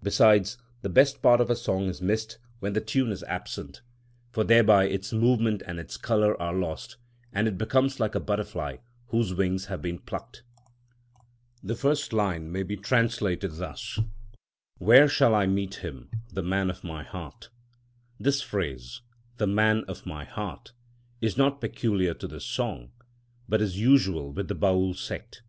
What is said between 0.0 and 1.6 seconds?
Besides, the best part of a